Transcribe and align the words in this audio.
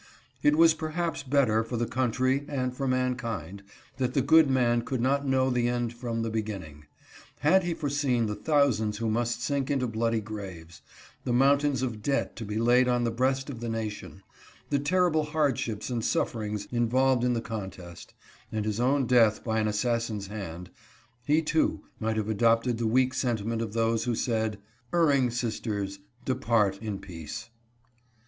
It 0.41 0.55
was 0.55 0.73
perhaps 0.73 1.21
better 1.21 1.63
for 1.63 1.77
the 1.77 1.85
country 1.85 2.43
and 2.47 2.75
for 2.75 2.87
mankind 2.87 3.61
that 3.97 4.15
the 4.15 4.23
good 4.23 4.49
man 4.49 4.81
could 4.81 4.99
not 4.99 5.27
know 5.27 5.51
the 5.51 5.67
end 5.67 5.93
from 5.93 6.23
the 6.23 6.31
beginning. 6.31 6.85
Had 7.41 7.61
he 7.63 7.75
foreseen 7.75 8.25
the 8.25 8.33
thousands 8.33 8.97
who 8.97 9.11
must 9.11 9.43
sink 9.43 9.67
410 9.67 9.69
HIS 9.69 9.77
VIEW 9.77 9.85
OF 9.85 10.11
THE 10.11 10.17
SITUATION. 10.17 10.21
into 10.25 10.31
bloody 10.31 10.53
graves, 10.55 10.81
the 11.23 11.33
mountains 11.71 11.81
of 11.83 12.01
debt 12.01 12.35
to 12.35 12.43
be 12.45 12.57
laid 12.57 12.87
on 12.87 13.03
the 13.03 13.11
breast 13.11 13.51
of 13.51 13.59
the 13.59 13.69
nation, 13.69 14.23
the 14.71 14.79
terrible 14.79 15.23
hardships 15.23 15.91
and 15.91 16.03
sufferings 16.03 16.67
involved 16.71 17.23
in 17.23 17.33
the 17.33 17.39
con 17.39 17.69
test, 17.69 18.15
and 18.51 18.65
his 18.65 18.79
own 18.79 19.05
death 19.05 19.43
by 19.43 19.59
an 19.59 19.67
assassin's 19.67 20.25
hand, 20.25 20.71
he 21.27 21.43
too 21.43 21.83
might 21.99 22.17
have 22.17 22.27
adopted 22.29 22.79
the 22.79 22.87
weak 22.87 23.13
sentiment 23.13 23.61
of 23.61 23.73
those 23.73 24.05
who 24.05 24.15
said' 24.15 24.57
Erring 24.95 25.29
sisters, 25.29 25.99
depart 26.25 26.81
in 26.81 26.97
peace.'" 26.97 27.51